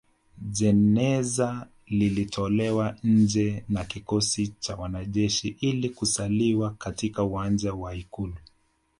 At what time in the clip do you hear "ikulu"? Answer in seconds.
7.95-8.35